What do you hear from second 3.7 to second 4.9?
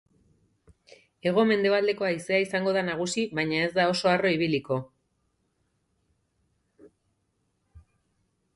da oso harro ibiliko.